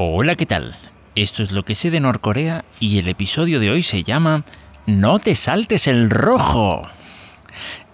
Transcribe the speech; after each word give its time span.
Hola, 0.00 0.36
¿qué 0.36 0.46
tal? 0.46 0.76
Esto 1.16 1.42
es 1.42 1.50
lo 1.50 1.64
que 1.64 1.74
sé 1.74 1.90
de 1.90 1.98
Norcorea 1.98 2.64
y 2.78 2.98
el 2.98 3.08
episodio 3.08 3.58
de 3.58 3.72
hoy 3.72 3.82
se 3.82 4.04
llama 4.04 4.44
No 4.86 5.18
te 5.18 5.34
saltes 5.34 5.88
el 5.88 6.08
rojo. 6.08 6.82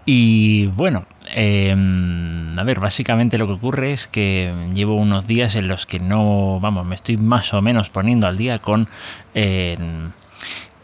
Y 0.04 0.67
bueno, 0.67 1.06
em, 1.35 2.59
a 2.59 2.62
ver, 2.62 2.79
básicamente 2.79 3.38
lo 3.38 3.46
que 3.46 3.54
ocurre 3.54 3.93
es 3.93 4.06
que 4.06 4.53
llevo 4.75 4.96
unos 4.96 5.27
días 5.27 5.54
en 5.54 5.67
los 5.67 5.87
que 5.87 5.98
no, 5.98 6.61
vamos, 6.61 6.85
me 6.85 6.95
estoy 6.95 7.17
más 7.17 7.54
o 7.54 7.62
menos 7.62 7.89
poniendo 7.89 8.27
al 8.27 8.36
día 8.36 8.59
con... 8.59 8.86
em, 9.32 10.11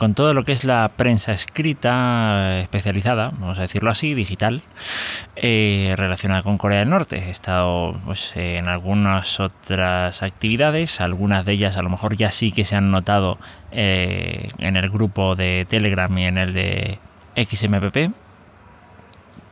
con 0.01 0.14
todo 0.14 0.32
lo 0.32 0.45
que 0.45 0.53
es 0.53 0.64
la 0.64 0.89
prensa 0.96 1.32
escrita 1.32 2.61
especializada, 2.61 3.35
vamos 3.39 3.59
a 3.59 3.62
decirlo 3.62 3.91
así, 3.91 4.14
digital, 4.14 4.62
eh, 5.37 5.93
relacionada 5.95 6.43
con 6.43 6.57
Corea 6.57 6.79
del 6.79 6.89
Norte. 6.89 7.17
He 7.17 7.29
estado 7.29 7.93
pues, 8.07 8.35
en 8.35 8.68
algunas 8.68 9.41
otras 9.41 10.23
actividades, 10.23 11.03
algunas 11.03 11.45
de 11.45 11.53
ellas 11.53 11.77
a 11.77 11.82
lo 11.82 11.91
mejor 11.91 12.17
ya 12.17 12.31
sí 12.31 12.50
que 12.50 12.64
se 12.64 12.77
han 12.77 12.91
notado 12.91 13.36
eh, 13.73 14.49
en 14.57 14.79
el 14.79 14.89
grupo 14.89 15.36
de 15.36 15.67
Telegram 15.68 16.17
y 16.17 16.25
en 16.25 16.39
el 16.39 16.54
de 16.54 16.98
XMPP. 17.37 18.14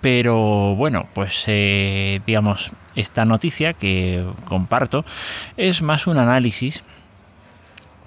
Pero 0.01 0.74
bueno, 0.77 1.10
pues 1.12 1.45
eh, 1.46 2.23
digamos, 2.27 2.71
esta 2.95 3.27
noticia 3.27 3.74
que 3.74 4.24
comparto 4.46 5.05
es 5.59 5.83
más 5.83 6.07
un 6.07 6.16
análisis 6.16 6.85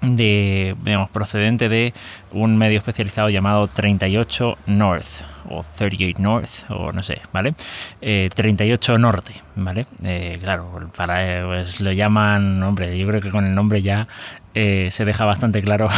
de, 0.02 0.76
digamos, 0.84 1.10
procedente 1.10 1.68
de 1.68 1.94
un 2.32 2.58
medio 2.58 2.78
especializado 2.78 3.30
llamado 3.30 3.68
38 3.68 4.58
North 4.66 5.22
o 5.48 5.62
38 5.62 6.20
North 6.20 6.70
o 6.70 6.92
no 6.92 7.02
sé, 7.02 7.20
¿vale? 7.32 7.54
38 8.00 8.98
Norte, 8.98 9.34
¿vale? 9.56 9.86
Eh, 10.04 10.38
claro, 10.40 10.90
para 10.96 11.40
eh, 11.40 11.44
pues 11.44 11.80
lo 11.80 11.92
llaman, 11.92 12.62
hombre, 12.62 12.98
yo 12.98 13.06
creo 13.06 13.20
que 13.20 13.30
con 13.30 13.46
el 13.46 13.54
nombre 13.54 13.82
ya 13.82 14.08
eh, 14.54 14.88
se 14.90 15.06
deja 15.06 15.24
bastante 15.24 15.62
claro 15.62 15.88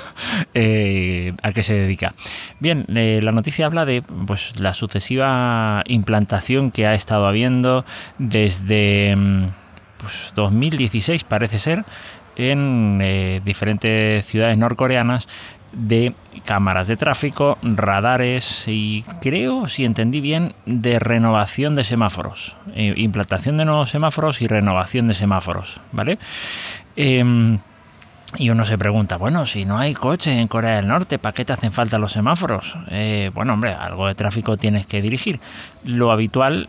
eh, 0.54 1.34
a 1.42 1.52
qué 1.52 1.62
se 1.62 1.74
dedica. 1.74 2.14
Bien, 2.58 2.86
eh, 2.94 3.20
la 3.22 3.32
noticia 3.32 3.66
habla 3.66 3.84
de 3.84 4.02
pues, 4.02 4.58
la 4.58 4.72
sucesiva 4.72 5.82
implantación 5.86 6.70
que 6.70 6.86
ha 6.86 6.94
estado 6.94 7.26
habiendo 7.26 7.84
desde 8.18 9.14
mm, 9.14 9.48
pues, 9.98 10.32
2016, 10.34 11.24
parece 11.24 11.58
ser, 11.58 11.84
en 12.38 13.00
eh, 13.02 13.40
diferentes 13.44 14.24
ciudades 14.24 14.56
norcoreanas 14.56 15.28
de 15.72 16.14
cámaras 16.44 16.88
de 16.88 16.96
tráfico, 16.96 17.58
radares 17.62 18.64
y 18.68 19.04
creo, 19.20 19.68
si 19.68 19.84
entendí 19.84 20.20
bien, 20.20 20.54
de 20.66 20.98
renovación 20.98 21.74
de 21.74 21.84
semáforos. 21.84 22.56
Eh, 22.74 22.94
implantación 22.96 23.56
de 23.58 23.64
nuevos 23.64 23.90
semáforos 23.90 24.40
y 24.40 24.46
renovación 24.46 25.08
de 25.08 25.14
semáforos, 25.14 25.80
¿vale? 25.92 26.18
Em, 26.96 27.58
y 28.36 28.50
uno 28.50 28.64
se 28.64 28.78
pregunta, 28.78 29.16
bueno, 29.16 29.46
si 29.46 29.64
no 29.64 29.78
hay 29.78 29.94
coches 29.94 30.36
en 30.36 30.48
Corea 30.48 30.76
del 30.76 30.88
Norte, 30.88 31.18
¿para 31.18 31.32
qué 31.32 31.44
te 31.44 31.52
hacen 31.52 31.72
falta 31.72 31.98
los 31.98 32.12
semáforos? 32.12 32.76
Eh, 32.90 33.30
bueno, 33.34 33.54
hombre, 33.54 33.72
algo 33.74 34.06
de 34.06 34.14
tráfico 34.14 34.56
tienes 34.56 34.86
que 34.86 35.02
dirigir. 35.02 35.40
Lo 35.84 36.12
habitual 36.12 36.68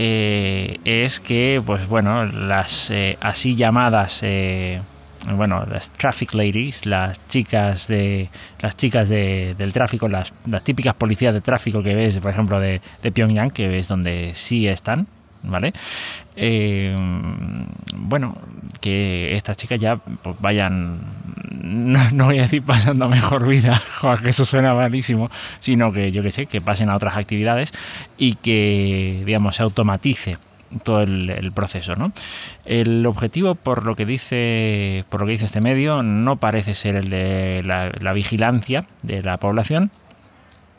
es 0.00 1.18
que, 1.18 1.60
pues 1.66 1.88
bueno, 1.88 2.24
las 2.24 2.92
así 3.20 3.56
llamadas, 3.56 4.22
bueno, 5.36 5.64
las 5.70 5.90
traffic 5.92 6.34
ladies, 6.34 6.86
las 6.86 7.26
chicas 7.28 7.88
de 7.88 8.28
las 8.60 8.76
chicas 8.76 9.08
de- 9.08 9.54
del 9.58 9.72
tráfico, 9.72 10.08
las, 10.08 10.32
las 10.46 10.62
típicas 10.64 10.94
policías 10.94 11.34
de 11.34 11.40
tráfico 11.40 11.82
que 11.82 11.94
ves, 11.94 12.18
por 12.18 12.30
ejemplo, 12.30 12.60
de, 12.60 12.80
de 13.02 13.12
Pyongyang, 13.12 13.50
que 13.50 13.68
ves 13.68 13.88
donde 13.88 14.32
sí 14.34 14.66
están, 14.68 15.06
¿vale? 15.42 15.72
Eh, 16.36 16.96
bueno, 17.94 18.36
que 18.80 19.34
estas 19.34 19.56
chicas 19.56 19.80
ya 19.80 19.96
pues, 19.96 20.36
vayan, 20.40 21.00
no, 21.62 21.98
no 22.12 22.24
voy 22.26 22.38
a 22.38 22.42
decir 22.42 22.62
pasando 22.62 23.08
mejor 23.08 23.46
vida, 23.46 23.82
que 24.22 24.30
eso 24.30 24.44
suena 24.44 24.74
malísimo, 24.74 25.30
sino 25.60 25.92
que 25.92 26.12
yo 26.12 26.22
que 26.22 26.30
sé, 26.30 26.46
que 26.46 26.60
pasen 26.60 26.90
a 26.90 26.96
otras 26.96 27.16
actividades 27.16 27.72
y 28.16 28.34
que, 28.34 29.22
digamos, 29.26 29.56
se 29.56 29.62
automatice 29.62 30.38
todo 30.82 31.02
el, 31.02 31.52
proceso, 31.54 31.96
¿no? 31.96 32.12
El 32.64 33.06
objetivo, 33.06 33.54
por 33.54 33.84
lo 33.86 33.96
que 33.96 34.06
dice, 34.06 35.04
por 35.08 35.20
lo 35.20 35.26
que 35.26 35.32
dice 35.32 35.46
este 35.46 35.60
medio, 35.60 36.02
no 36.02 36.36
parece 36.36 36.74
ser 36.74 36.96
el 36.96 37.10
de 37.10 37.62
la, 37.64 37.92
la 38.00 38.12
vigilancia 38.12 38.86
de 39.02 39.22
la 39.22 39.38
población, 39.38 39.90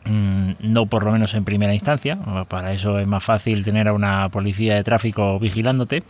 no 0.10 0.86
por 0.88 1.04
lo 1.04 1.12
menos 1.12 1.34
en 1.34 1.46
primera 1.46 1.74
instancia. 1.74 2.18
Para 2.48 2.74
eso 2.74 3.00
es 3.00 3.08
más 3.08 3.24
fácil 3.24 3.64
tener 3.64 3.88
a 3.88 3.94
una 3.94 4.30
policía 4.30 4.76
de 4.76 4.84
tráfico 4.84 5.40
vigilándote 5.40 6.04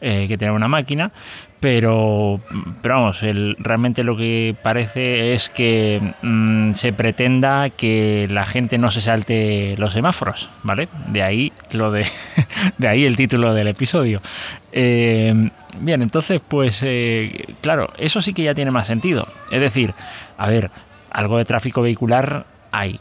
eh, 0.00 0.26
que 0.28 0.38
tener 0.38 0.52
una 0.52 0.68
máquina. 0.68 1.12
Pero, 1.60 2.40
pero 2.82 2.94
vamos, 2.94 3.20
realmente 3.58 4.04
lo 4.04 4.16
que 4.16 4.54
parece 4.62 5.32
es 5.32 5.48
que 5.48 6.14
mm, 6.22 6.70
se 6.72 6.92
pretenda 6.92 7.68
que 7.70 8.28
la 8.30 8.46
gente 8.46 8.78
no 8.78 8.92
se 8.92 9.00
salte 9.00 9.74
los 9.76 9.92
semáforos, 9.92 10.50
¿vale? 10.62 10.88
De 11.08 11.22
ahí 11.24 11.52
lo 11.72 11.90
de, 11.90 12.06
de 12.78 12.88
ahí 12.88 13.04
el 13.04 13.16
título 13.16 13.54
del 13.54 13.66
episodio. 13.66 14.22
Eh, 14.70 15.50
bien, 15.80 16.02
entonces, 16.02 16.40
pues 16.46 16.80
eh, 16.84 17.56
claro, 17.60 17.92
eso 17.98 18.22
sí 18.22 18.32
que 18.34 18.44
ya 18.44 18.54
tiene 18.54 18.70
más 18.70 18.86
sentido. 18.86 19.26
Es 19.50 19.60
decir, 19.60 19.94
a 20.36 20.48
ver, 20.48 20.70
algo 21.10 21.38
de 21.38 21.44
tráfico 21.44 21.82
vehicular 21.82 22.46
hay 22.70 23.00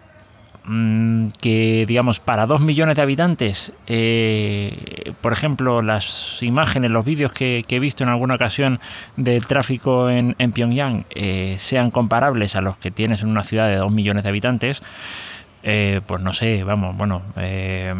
mm, 0.67 1.27
que 1.41 1.85
digamos 1.87 2.19
para 2.19 2.45
dos 2.45 2.61
millones 2.61 2.95
de 2.95 3.01
habitantes 3.01 3.73
eh, 3.87 5.13
por 5.21 5.33
ejemplo 5.33 5.81
las 5.81 6.41
imágenes 6.43 6.91
los 6.91 7.05
vídeos 7.05 7.31
que, 7.31 7.63
he 7.67 7.79
visto 7.79 8.03
en 8.03 8.09
alguna 8.09 8.35
ocasión 8.35 8.79
del 9.15 9.45
tráfico 9.47 10.09
en, 10.09 10.35
Pyongyang 10.51 11.05
eh, 11.09 11.55
sean 11.57 11.91
comparables 11.91 12.55
a 12.55 12.61
los 12.61 12.77
que 12.77 12.91
tienes 12.91 13.23
en 13.23 13.29
una 13.29 13.43
ciudad 13.43 13.67
de 13.67 13.77
dos 13.77 13.91
millones 13.91 14.23
de 14.23 14.29
habitantes 14.29 14.83
eh, 15.63 16.01
pues 16.05 16.21
no 16.21 16.33
sé 16.33 16.63
vamos 16.63 16.95
bueno 16.95 17.23
eh, 17.35 17.93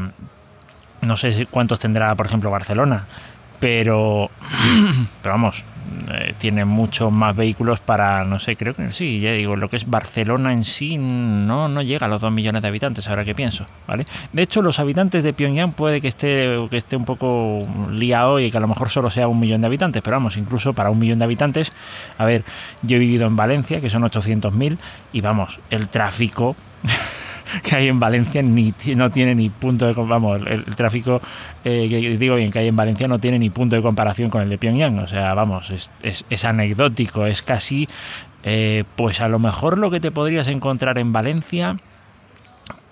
no 1.02 1.18
sé 1.18 1.48
cuántos 1.50 1.80
tendrá 1.80 2.16
por 2.16 2.28
ejemplo 2.28 2.52
Barcelona 2.52 3.06
pero 3.60 4.30
pero 5.22 5.34
vamos 5.36 5.66
eh, 6.10 6.36
tiene 6.38 6.66
muchos 6.66 7.12
más 7.12 7.36
vehículos 7.36 7.80
para 7.80 8.24
no 8.24 8.40
sé 8.40 8.56
creo 8.56 8.74
que 8.74 8.90
sí 8.92 9.20
ya 9.20 9.32
digo 9.32 9.56
lo 9.56 9.70
que 9.70 9.78
es 9.78 9.90
Barcelona 9.90 10.54
en 10.54 10.64
sí 10.64 10.98
no 10.98 11.68
no 11.68 11.82
llega 11.82 12.06
a 12.06 12.10
los 12.10 12.22
2 12.22 12.32
millones 12.32 12.62
de 12.62 12.68
habitantes 12.68 13.08
ahora 13.08 13.24
que 13.24 13.34
pienso 13.34 13.66
vale 13.88 14.06
de 14.32 14.42
hecho 14.42 14.62
los 14.62 14.80
habitantes 14.80 15.24
de 15.24 15.34
Pyongyang 15.34 15.74
puede 15.74 16.02
que 16.02 16.08
esté 16.08 16.58
que 16.70 16.78
esté 16.78 16.96
un 16.96 17.06
poco 17.06 17.68
liado 17.92 18.40
y 18.40 18.52
que 18.52 18.58
a 18.58 18.62
lo 18.62 18.68
mejor 18.68 18.90
solo 18.90 19.10
sea 19.10 19.28
un 19.28 19.40
millón 19.40 19.62
de 19.62 19.68
habitantes 19.68 20.02
pero 20.02 20.18
vamos 20.18 20.38
incluso 20.38 20.74
para 20.74 20.90
un 20.90 21.00
millón 21.00 21.20
de 21.20 21.26
habitantes 21.26 21.74
a 22.18 22.26
ver 22.26 22.44
yo 22.84 22.98
he 22.98 23.00
vivido 23.00 23.26
en 23.26 23.36
Valencia 23.36 23.80
que 23.80 23.90
son 23.90 24.04
800.000 24.04 24.78
y 25.14 25.22
vamos 25.22 25.60
el 25.70 25.88
tráfico 25.88 26.56
que 27.64 27.76
hay 27.76 27.88
en 27.88 28.00
Valencia 28.00 28.42
ni 28.42 28.74
no 28.96 29.12
tiene 29.12 29.36
ni 29.36 29.50
punto 29.50 29.86
de 29.88 29.94
vamos 29.94 30.42
el, 30.46 30.64
tráfico 30.76 31.22
eh, 31.64 31.88
que 31.90 32.18
digo 32.18 32.36
bien 32.36 32.52
que 32.52 32.60
hay 32.60 32.68
en 32.68 32.76
Valencia 32.76 33.08
no 33.08 33.20
tiene 33.20 33.40
ni 33.40 33.50
punto 33.50 33.76
de 33.76 33.82
comparación 33.82 34.30
con 34.30 34.42
el 34.42 34.50
de 34.50 34.58
Pyongyang. 34.58 35.00
O 35.00 35.08
sea 35.08 35.34
vamos 35.34 35.72
es, 35.72 36.46
anecdótico 36.46 37.26
es 37.26 37.42
casi 37.42 37.88
eh, 38.44 38.84
pues 38.96 39.22
a 39.22 39.28
lo 39.28 39.40
mejor 39.40 39.78
lo 39.78 39.92
que 39.92 40.00
te 40.00 40.12
podrías 40.12 40.48
encontrar 40.48 40.98
en 40.98 41.14
Valencia 41.14 41.78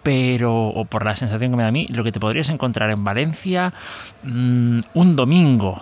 pero 0.04 0.68
o 0.68 0.86
por 0.86 1.06
la 1.06 1.16
sensación 1.16 1.52
que 1.52 1.58
me 1.58 1.64
da 1.64 1.70
a 1.70 1.72
mí 1.72 1.88
lo 1.90 2.04
que 2.04 2.12
te 2.12 2.20
podrías 2.20 2.50
encontrar 2.50 2.92
en 2.92 3.04
Valencia 3.04 3.74
mm, 4.24 4.80
un 4.94 5.16
domingo 5.16 5.82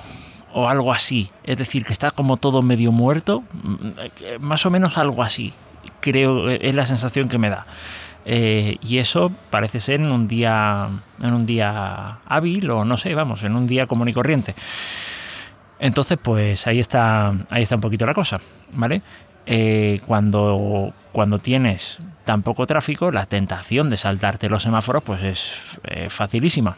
o 0.56 0.70
algo 0.70 0.94
así. 0.94 1.32
Es 1.44 1.58
decir 1.58 1.84
que 1.84 1.94
está 1.94 2.12
como 2.12 2.38
todo 2.38 2.62
medio 2.62 2.92
muerto 2.92 3.44
mm, 3.52 3.88
eh, 4.22 4.38
más 4.40 4.66
o 4.66 4.70
menos 4.70 4.98
algo 4.98 5.24
así 5.24 5.54
creo 6.00 6.50
es 6.50 6.76
la 6.76 6.86
sensación 6.86 7.28
que 7.28 7.38
me 7.38 7.50
da 7.50 7.66
eh, 8.26 8.78
y 8.82 8.98
eso 8.98 9.32
parece 9.50 9.80
ser 9.80 10.00
en 10.00 10.12
un 10.12 10.28
día 10.28 10.90
en 11.22 11.34
un 11.34 11.44
día 11.46 12.20
hábil 12.26 12.70
o 12.70 12.86
no 12.86 12.98
sé, 12.98 13.14
vamos, 13.16 13.44
en 13.44 13.56
un 13.56 13.68
día 13.68 13.86
común 13.88 14.08
y 14.08 14.14
corriente. 14.14 14.56
Entonces, 15.80 16.18
pues 16.22 16.66
ahí 16.68 16.80
está, 16.80 17.34
ahí 17.50 17.64
está 17.64 17.76
un 17.76 17.82
poquito 17.82 18.06
la 18.06 18.14
cosa, 18.14 18.40
¿vale? 18.74 19.02
Eh, 19.46 20.00
cuando, 20.06 20.94
cuando 21.12 21.38
tienes 21.40 22.00
tan 22.24 22.42
poco 22.44 22.66
tráfico, 22.66 23.12
la 23.12 23.26
tentación 23.26 23.90
de 23.90 23.98
saltarte 23.98 24.48
los 24.48 24.64
semáforos, 24.64 25.04
pues 25.04 25.24
es 25.24 25.80
eh, 25.84 26.10
facilísima. 26.10 26.78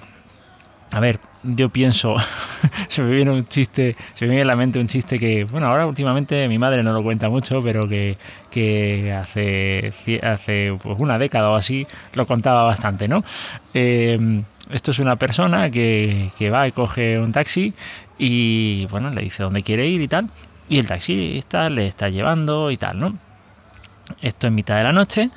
A 0.95 1.01
ver, 1.01 1.19
yo 1.43 1.67
pienso, 1.67 2.15
se 2.87 3.01
me 3.01 3.13
viene 3.13 3.29
un 3.29 3.45
chiste, 3.49 3.97
se 4.13 4.23
me 4.23 4.29
viene 4.29 4.43
a 4.43 4.45
la 4.45 4.55
mente 4.55 4.79
un 4.79 4.87
chiste 4.87 5.19
que, 5.19 5.43
bueno, 5.43 5.67
ahora 5.67 5.85
últimamente 5.87 6.47
mi 6.47 6.57
madre 6.57 6.83
no 6.83 6.93
lo 6.93 7.03
cuenta 7.03 7.27
mucho, 7.27 7.61
pero 7.61 7.85
que, 7.85 8.17
que 8.49 9.11
hace, 9.11 9.91
hace 10.23 10.73
pues, 10.81 10.95
una 11.01 11.19
década 11.19 11.49
o 11.49 11.55
así 11.55 11.85
lo 12.13 12.25
contaba 12.25 12.63
bastante, 12.63 13.09
¿no? 13.09 13.25
Eh, 13.73 14.41
esto 14.71 14.91
es 14.91 14.99
una 14.99 15.17
persona 15.17 15.69
que, 15.69 16.29
que 16.37 16.49
va 16.49 16.65
y 16.65 16.71
coge 16.71 17.19
un 17.19 17.33
taxi 17.33 17.73
y, 18.17 18.85
bueno, 18.85 19.09
le 19.09 19.21
dice 19.21 19.43
dónde 19.43 19.63
quiere 19.63 19.85
ir 19.87 19.99
y 19.99 20.07
tal, 20.07 20.29
y 20.69 20.79
el 20.79 20.85
taxista 20.85 21.69
le 21.69 21.87
está 21.87 22.07
llevando 22.07 22.71
y 22.71 22.77
tal, 22.77 22.99
¿no? 22.99 23.17
Esto 24.21 24.47
en 24.47 24.55
mitad 24.55 24.77
de 24.77 24.83
la 24.83 24.93
noche 24.93 25.29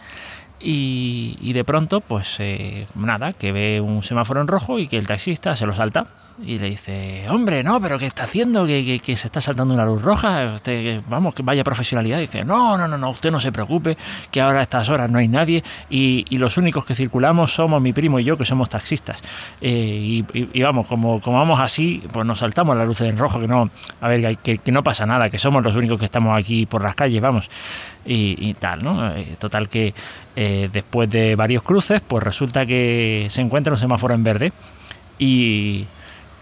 y, 0.60 1.52
de 1.52 1.64
pronto, 1.64 2.00
pues 2.00 2.36
eh, 2.40 2.86
nada, 2.94 3.32
que 3.32 3.52
ve 3.52 3.80
un 3.80 4.02
semáforo 4.02 4.40
en 4.40 4.48
rojo 4.48 4.78
y 4.78 4.88
que 4.88 4.98
el 4.98 5.06
taxista 5.06 5.54
se 5.56 5.66
lo 5.66 5.74
salta, 5.74 6.06
Y 6.40 6.58
le 6.58 6.70
dice, 6.70 7.26
hombre, 7.30 7.64
no, 7.64 7.80
pero 7.80 7.98
¿qué 7.98 8.06
está 8.06 8.22
haciendo? 8.22 8.64
Que, 8.64 9.00
se 9.04 9.26
está 9.26 9.40
saltando 9.40 9.74
una 9.74 9.84
luz 9.84 10.02
roja. 10.02 10.56
Vamos, 11.08 11.34
que 11.34 11.42
vaya 11.42 11.64
profesionalidad. 11.64 12.20
dice, 12.20 12.44
no, 12.44 12.78
no, 12.78 12.86
no, 12.86 12.96
no, 12.96 13.10
usted 13.10 13.32
no 13.32 13.40
se 13.40 13.50
preocupe, 13.50 13.96
que 14.30 14.40
ahora 14.40 14.60
a 14.60 14.62
estas 14.62 14.88
horas 14.88 15.10
no 15.10 15.18
hay 15.18 15.26
nadie 15.26 15.62
y, 15.90 16.24
los 16.38 16.56
únicos 16.56 16.84
que 16.84 16.94
circulamos 16.94 17.52
somos 17.52 17.82
mi 17.82 17.92
primo 17.92 18.20
y 18.20 18.24
yo, 18.24 18.36
que 18.36 18.44
somos 18.44 18.68
taxistas. 18.68 19.20
Eh, 19.60 20.24
y, 20.32 20.62
vamos, 20.62 20.86
como, 20.86 21.20
como 21.20 21.38
vamos 21.38 21.58
así, 21.60 22.04
pues 22.12 22.24
nos 22.24 22.38
saltamos 22.38 22.76
la 22.76 22.84
luz 22.84 23.00
en 23.00 23.16
rojo, 23.16 23.40
que 23.40 23.48
no, 23.48 23.70
a 24.00 24.08
ver, 24.08 24.36
que, 24.38 24.58
que, 24.58 24.70
no 24.70 24.84
pasa 24.84 25.04
nada, 25.06 25.28
que 25.28 25.40
somos 25.40 25.64
los 25.64 25.74
únicos 25.74 25.98
que 25.98 26.04
estamos 26.04 26.38
aquí 26.38 26.66
por 26.66 26.84
las 26.84 26.94
calles, 26.94 27.20
vamos. 27.20 27.50
Y, 28.10 28.54
tal, 28.54 28.82
¿no? 28.82 29.14
Eh, 29.14 29.36
total 29.38 29.68
que 29.68 29.92
eh, 30.34 30.70
después 30.72 31.10
de 31.10 31.34
varios 31.34 31.62
cruces, 31.62 32.00
pues 32.00 32.22
resulta 32.22 32.64
que 32.64 33.26
se 33.28 33.42
encuentra 33.42 33.72
un 33.72 33.78
semáforo 33.78 34.14
en 34.14 34.24
verde 34.24 34.52
y 35.18 35.84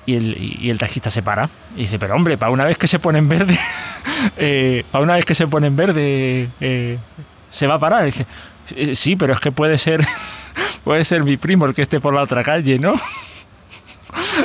y 0.06 0.70
el, 0.70 0.79
taxista 0.79 1.11
se 1.11 1.23
para 1.23 1.50
y 1.75 1.81
dice, 1.81 1.99
pero 1.99 2.14
hombre, 2.14 2.38
para 2.38 2.53
una 2.53 2.64
vez 2.64 2.79
que 2.79 2.87
se 2.87 2.99
pone 2.99 3.19
en 3.19 3.29
verde, 3.29 3.58
eh, 4.37 4.85
para 4.91 5.05
una 5.05 5.14
vez 5.14 5.25
que 5.25 5.35
se 5.35 5.47
pone 5.49 5.67
en 5.67 5.76
verde, 5.76 6.49
eh, 6.61 6.99
se 7.50 7.67
va 7.67 7.75
a 7.75 7.79
parar. 7.79 8.03
Y 8.03 8.06
dice, 8.06 8.26
eh, 8.75 8.94
sí, 8.94 9.17
pero 9.17 9.32
es 9.32 9.41
que 9.41 9.50
puede 9.53 9.79
ser, 9.79 10.06
puede 10.85 11.05
ser 11.05 11.25
mi 11.25 11.37
primo 11.37 11.67
el 11.67 11.75
que 11.75 11.82
esté 11.82 12.00
por 12.00 12.14
la 12.14 12.23
otra 12.23 12.44
calle, 12.44 12.79
¿no? 12.79 12.94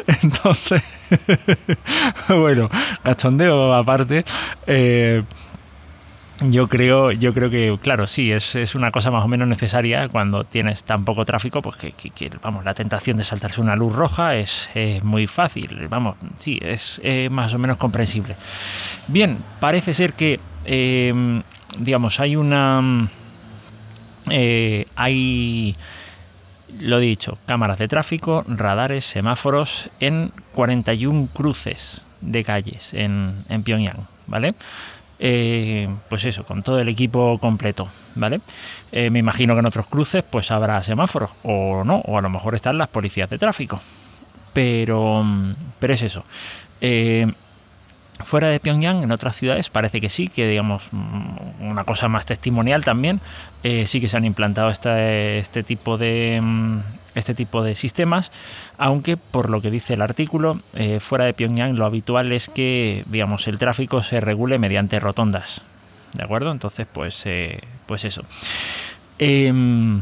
Entonces, 0.24 0.82
bueno, 2.28 2.70
cachondeo 3.04 3.74
aparte. 3.74 4.26
Eh, 4.66 5.24
yo 6.50 6.68
creo, 6.68 7.12
yo 7.12 7.34
creo 7.34 7.50
que, 7.50 7.78
claro, 7.82 8.08
sí, 8.08 8.32
es, 8.32 8.56
es, 8.56 8.76
una 8.76 8.92
cosa 8.92 9.12
más 9.12 9.24
o 9.24 9.28
menos 9.28 9.48
necesaria 9.48 10.10
cuando 10.10 10.44
tienes 10.44 10.84
tan 10.84 11.06
poco 11.06 11.26
tráfico, 11.26 11.62
pues 11.62 11.76
que, 11.78 12.32
vamos, 12.42 12.66
la 12.66 12.74
tentación 12.74 13.18
de 13.18 13.24
saltarse 13.24 13.62
una 13.62 13.76
luz 13.76 13.96
roja 13.96 14.36
es, 14.36 14.70
muy 15.04 15.28
fácil, 15.28 15.88
vamos, 15.90 16.16
sí, 16.40 16.60
es 16.62 17.02
más 17.30 17.54
o 17.54 17.60
menos 17.60 17.78
comprensible. 17.78 18.36
Bien, 19.08 19.38
parece 19.60 19.94
ser 19.94 20.14
que, 20.14 20.40
em, 20.66 21.44
digamos, 21.78 22.20
hay 22.20 22.36
una... 22.36 23.10
Eh, 24.30 24.86
hay, 24.96 25.76
lo 26.80 27.00
dicho, 27.00 27.38
cámaras 27.46 27.80
de 27.80 27.88
tráfico, 27.88 28.46
radares, 28.48 29.04
semáforos 29.06 29.90
en 30.00 30.32
41 30.54 31.30
cruces 31.34 32.06
de 32.22 32.44
calles 32.44 32.94
en, 32.94 33.44
en 33.50 33.64
Pyongyang, 33.64 34.08
¿vale? 34.28 34.56
Eh, 35.24 35.88
pues 36.10 36.26
eso, 36.26 36.44
con 36.44 36.64
todo 36.64 36.80
el 36.80 36.90
equipo 36.90 37.38
completo, 37.38 37.88
¿vale? 38.16 38.42
Eh, 38.92 39.12
me 39.12 39.20
imagino 39.20 39.54
que 39.54 39.60
en 39.60 39.68
otros 39.68 39.86
cruces 39.86 40.24
pues 40.28 40.50
habrá 40.50 40.82
semáforos, 40.82 41.30
o 41.44 41.84
no, 41.84 41.98
o 41.98 42.18
a 42.18 42.22
lo 42.22 42.30
mejor 42.32 42.56
están 42.56 42.80
las 42.80 42.88
policías 42.88 43.30
de 43.30 43.38
tráfico. 43.38 43.80
Pero, 44.52 45.24
pero 45.80 45.94
es 45.94 46.02
eso. 46.02 46.26
Eh, 46.82 47.32
fuera 48.24 48.48
de 48.48 48.60
Pyongyang, 48.60 49.04
en 49.04 49.12
otras 49.12 49.36
ciudades, 49.36 49.70
parece 49.70 50.02
que 50.02 50.10
sí, 50.10 50.28
que 50.28 50.48
digamos 50.48 50.90
mm, 50.92 51.70
una 51.70 51.84
cosa 51.84 52.08
más 52.08 52.26
testimonial 52.26 52.84
también, 52.84 53.22
sí 53.62 54.02
que 54.02 54.10
se 54.10 54.18
han 54.18 54.26
implantado 54.26 54.72
este 54.72 55.64
tipo 55.64 56.00
de, 56.00 56.40
mm, 56.42 56.80
este 57.16 57.34
tipo 57.34 57.64
de 57.64 57.76
sistemas, 57.76 58.32
aunque 58.78 59.18
por 59.18 59.50
lo 59.50 59.62
que 59.62 59.72
dice 59.72 59.94
el 59.94 60.02
artículo, 60.02 60.62
eh, 60.74 61.00
fuera 61.00 61.26
de 61.26 61.34
Pyongyang 61.34 61.76
lo 61.76 61.86
habitual 61.86 62.32
es 62.32 62.50
que 62.50 63.04
digamos, 63.08 63.48
el 63.48 63.58
tráfico 63.58 64.02
se 64.02 64.20
regule 64.20 64.60
mediante 64.60 65.00
rotondas. 65.00 65.62
¿De 66.14 66.24
acuerdo? 66.24 66.52
Entonces, 66.52 66.88
pues, 66.92 67.26
eh, 67.26 67.62
pues 67.86 68.04
eso. 68.04 68.24
Em, 69.18 70.02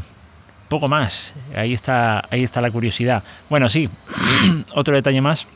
poco 0.68 0.88
más. 0.88 1.34
Ahí 1.54 1.72
está, 1.72 2.24
ahí 2.30 2.42
está 2.42 2.60
la 2.60 2.70
curiosidad. 2.70 3.22
Bueno, 3.48 3.68
sí, 3.68 3.88
otro 4.74 4.94
detalle 4.94 5.20
más 5.20 5.46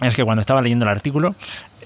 es 0.00 0.14
que 0.14 0.24
cuando 0.24 0.40
estaba 0.40 0.60
leyendo 0.60 0.84
el 0.84 0.90
artículo, 0.90 1.34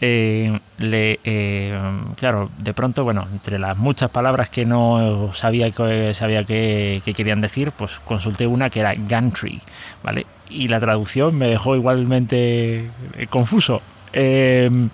eh, 0.01 0.59
le, 0.79 1.21
eh, 1.25 1.79
claro, 2.17 2.51
de 2.59 2.73
pronto, 2.73 3.05
bueno, 3.05 3.29
entre 3.31 3.59
las 3.59 3.77
muchas 3.77 4.11
palabras 4.11 4.49
que 4.49 4.65
no 4.65 5.31
sabía 5.35 5.71
que 5.71 6.15
sabía 6.15 6.45
que, 6.45 7.03
querían 7.15 7.41
decir, 7.41 7.73
pues 7.73 8.01
consulté 8.01 8.47
una 8.47 8.71
que 8.71 8.81
era 8.81 8.95
gantry, 8.95 9.61
¿vale? 10.03 10.27
Y 10.49 10.69
la 10.69 10.81
traducción 10.81 11.37
me 11.37 11.49
dejó 11.49 11.77
igualmente 11.77 12.91
eh, 13.17 13.27
confuso. 13.29 13.83
Em, 14.13 14.91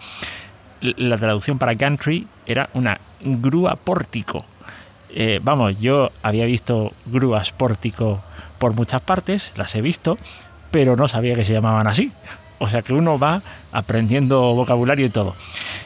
la 0.80 1.16
traducción 1.16 1.58
para 1.58 1.72
gantry 1.72 2.26
era 2.44 2.68
una 2.74 3.00
grúa 3.22 3.76
pórtico. 3.76 4.44
vamos, 5.42 5.80
yo 5.80 6.10
había 6.22 6.44
visto 6.44 6.92
grúas 7.06 7.52
pórtico 7.52 8.22
por 8.58 8.74
muchas 8.74 9.00
partes, 9.00 9.52
las 9.56 9.74
he 9.74 9.80
visto, 9.80 10.18
pero 10.70 10.96
no 10.96 11.08
sabía 11.08 11.34
que 11.34 11.44
se 11.44 11.54
llamaban 11.54 11.86
así. 11.86 12.12
O 12.58 12.68
sea 12.68 12.82
que 12.82 12.92
uno 12.92 13.18
va 13.18 13.42
aprendiendo 13.72 14.54
vocabulario 14.54 15.06
y 15.06 15.10
todo. 15.10 15.34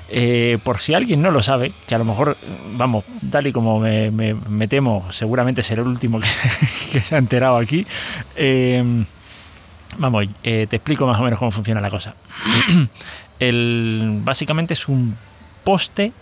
Eh, 0.09 0.59
por 0.65 0.81
si 0.81 0.95
alguien 0.95 1.23
no 1.23 1.31
lo 1.31 1.43
sabe, 1.43 1.73
que 1.87 1.95
a 1.95 1.99
lo 1.99 2.05
mejor, 2.05 2.37
vamos, 2.77 3.05
tal 3.31 3.47
y 3.47 3.53
como 3.53 3.81
me, 3.81 4.69
temo, 4.69 5.07
seguramente 5.11 5.63
será 5.63 5.83
el 5.83 5.89
último 5.89 6.21
que, 6.93 7.01
se 7.01 7.15
ha 7.15 7.19
enterado 7.19 7.57
aquí. 7.57 7.87
Eh, 8.37 9.05
vamos, 9.99 10.27
eh, 10.43 10.67
te 10.69 10.77
explico 10.77 11.07
más 11.07 11.21
o 11.21 11.25
menos 11.25 11.39
cómo 11.39 11.51
funciona 11.51 11.81
la 11.81 11.91
cosa. 11.91 12.15
El, 13.41 14.21
básicamente 14.23 14.75
es 14.75 14.87
un 14.87 15.17
poste 15.65 16.13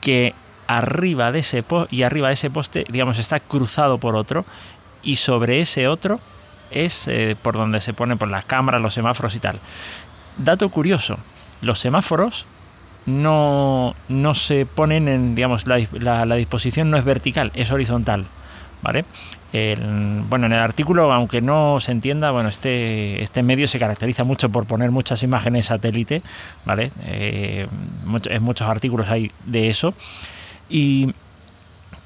que 0.00 0.34
arriba 0.66 1.30
de 1.30 1.40
ese 1.40 1.64
y 1.90 2.02
arriba 2.02 2.28
de 2.28 2.34
ese 2.34 2.48
poste, 2.48 2.86
digamos, 2.88 3.18
está 3.18 3.38
cruzado 3.40 3.98
por 3.98 4.16
otro 4.16 4.46
y 5.02 5.16
sobre 5.16 5.60
ese 5.60 5.88
otro 5.88 6.20
es 6.70 7.08
eh, 7.08 7.36
por 7.40 7.54
donde 7.54 7.80
se 7.80 7.92
ponen 7.92 8.18
por 8.18 8.28
las 8.28 8.44
cámaras, 8.44 8.80
los 8.80 8.94
semáforos 8.94 9.34
y 9.34 9.40
tal. 9.40 9.58
Dato 10.36 10.68
curioso, 10.68 11.18
los 11.60 11.78
semáforos 11.78 12.46
no, 13.06 13.94
no 14.08 14.34
se 14.34 14.66
ponen 14.66 15.08
en, 15.08 15.34
digamos, 15.34 15.66
la, 15.66 16.24
la, 16.24 16.34
disposición 16.36 16.90
no 16.90 16.96
es 16.98 17.04
vertical, 17.04 17.50
es 17.54 17.70
horizontal, 17.70 18.26
¿vale? 18.82 19.04
bueno, 19.52 20.46
en 20.46 20.52
el 20.52 20.60
artículo, 20.60 21.12
aunque 21.12 21.40
no 21.40 21.80
se 21.80 21.90
entienda, 21.90 22.30
bueno, 22.30 22.48
este, 22.48 23.20
este 23.20 23.42
medio 23.42 23.66
se 23.66 23.80
caracteriza 23.80 24.22
mucho 24.22 24.48
por 24.48 24.66
poner 24.66 24.92
muchas 24.92 25.24
imágenes 25.24 25.66
satélite, 25.66 26.22
¿vale? 26.64 26.92
Eh, 27.04 27.66
en 28.26 28.42
muchos 28.44 28.68
artículos 28.68 29.08
hay 29.08 29.32
de 29.44 29.68
eso. 29.68 29.92
Y 30.68 31.12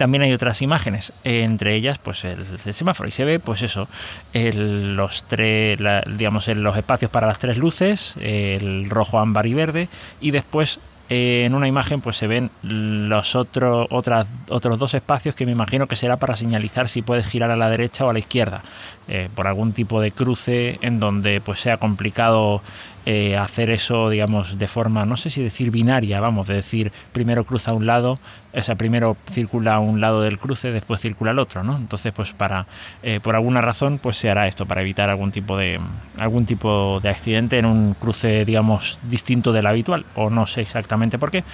también 0.05 0.21
hay 0.21 0.35
otras 0.35 0.61
imágenes, 0.61 1.15
entre 1.25 1.75
ellas 1.75 1.97
pues 1.97 2.27
el, 2.27 2.45
semáforo. 2.75 3.09
Y 3.09 3.13
se 3.13 3.25
ve 3.25 3.39
pues 3.39 3.63
eso, 3.63 3.89
los 4.35 5.25
tres, 5.25 5.79
digamos 6.19 6.47
los 6.49 6.77
espacios 6.77 7.11
para 7.11 7.27
las 7.27 7.39
tres 7.39 7.57
luces, 7.57 8.15
el 8.21 8.85
rojo, 8.91 9.19
ámbar 9.19 9.47
y 9.47 9.55
verde 9.55 9.89
y 10.21 10.31
después 10.31 10.79
eh, 11.09 11.45
en 11.47 11.55
una 11.55 11.69
imagen 11.69 12.03
pues 12.03 12.19
se 12.19 12.27
ven 12.27 12.51
los 12.63 13.35
otros 13.35 13.87
otros 13.91 14.79
dos 14.79 14.93
espacios 14.95 15.35
que 15.35 15.47
me 15.47 15.53
imagino 15.53 15.87
que 15.87 15.97
será 15.97 16.19
para 16.19 16.37
señalizar 16.37 16.89
si 16.89 17.01
puedes 17.03 17.27
girar 17.27 17.51
a 17.51 17.57
la 17.57 17.71
derecha 17.71 18.07
o 18.07 18.11
a 18.11 18.15
la 18.15 18.19
izquierda 18.19 18.63
eh, 19.09 19.29
por 19.35 19.47
algún 19.47 19.73
tipo 19.73 20.01
de 20.01 20.13
cruce 20.13 20.79
en 20.81 21.01
donde 21.01 21.43
pues 21.43 21.61
sea 21.61 21.77
complicado 21.79 22.63
eh, 23.07 23.37
hacer 23.37 23.71
eso, 23.71 24.09
digamos, 24.09 24.59
de 24.59 24.67
forma, 24.67 25.05
no 25.05 25.17
sé 25.17 25.31
si 25.31 25.43
decir 25.43 25.71
binaria, 25.71 26.21
vamos, 26.21 26.49
de 26.49 26.55
decir 26.55 26.93
primero 27.13 27.45
cruza 27.45 27.73
un 27.73 27.87
lado, 27.87 28.19
o 28.55 28.63
sea, 28.63 28.77
primero 28.77 29.17
circula 29.31 29.79
un 29.79 30.01
lado 30.01 30.23
del 30.23 30.39
cruce, 30.39 30.71
después 30.71 31.01
circula 31.01 31.33
al 31.33 31.39
otro, 31.39 31.63
¿no? 31.63 31.77
Entonces, 31.77 32.13
pues 32.13 32.33
para, 32.33 32.67
eh, 33.03 33.21
por 33.23 33.35
alguna 33.35 33.61
razón, 33.61 33.99
pues 33.99 34.17
se 34.17 34.31
hará 34.31 34.47
esto 34.47 34.67
para 34.67 34.81
evitar 34.81 35.11
algún 35.11 35.33
tipo 35.33 35.57
de, 35.57 35.79
algún 36.19 36.47
tipo 36.47 37.01
de 37.01 37.09
accidente 37.11 37.59
en 37.59 37.67
un 37.67 37.95
cruce, 37.95 38.45
digamos, 38.45 38.99
distinto 39.03 39.53
del 39.53 39.67
habitual, 39.67 40.07
o 40.15 40.31
no 40.31 40.47
sé 40.47 40.63
exactamente 40.63 41.19
por 41.19 41.31
qué. 41.31 41.45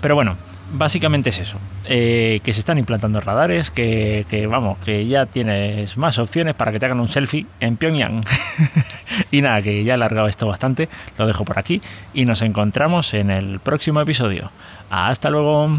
Pero 0.00 0.14
bueno, 0.14 0.36
básicamente 0.72 1.30
es 1.30 1.38
eso, 1.38 1.58
eh, 1.86 2.40
que 2.42 2.52
se 2.52 2.60
están 2.60 2.78
implantando 2.78 3.20
radares, 3.20 3.70
que, 3.70 4.46
vamos, 4.50 4.78
que 4.78 5.06
ya 5.06 5.26
tienes 5.26 5.96
más 5.98 6.18
opciones 6.18 6.54
para 6.54 6.72
que 6.72 6.78
te 6.78 6.86
hagan 6.86 7.00
un 7.00 7.08
selfie 7.08 7.46
en 7.60 7.76
Pyongyang. 7.76 8.22
y 9.30 9.42
nada, 9.42 9.62
que 9.62 9.84
ya 9.84 9.92
he 9.92 9.94
alargado 9.94 10.28
esto 10.28 10.46
bastante, 10.46 10.88
lo 11.18 11.26
dejo 11.26 11.44
por 11.44 11.58
aquí 11.58 11.80
y 12.14 12.24
nos 12.24 12.42
encontramos 12.42 13.14
en 13.14 13.30
el 13.30 13.60
próximo 13.60 14.00
episodio. 14.00 14.50
Hasta 14.90 15.30
luego. 15.30 15.78